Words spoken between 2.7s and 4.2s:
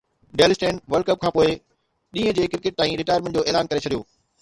تان رٽائرمينٽ جو اعلان ڪري ڇڏيو